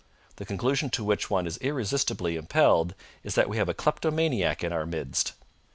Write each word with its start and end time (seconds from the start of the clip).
The 0.37 0.47
conclusion 0.47 0.89
to 0.97 1.03
which 1.03 1.29
one 1.29 1.45
is 1.45 1.59
irresistibly 1.59 2.35
impelled 2.35 2.95
is 3.23 3.35
that 3.35 3.47
we 3.49 3.57
have 3.57 3.69
a 3.69 3.75
kleptomaniac 3.75 4.63
in 4.63 4.73
our 4.73 4.87
midst. 4.87 5.33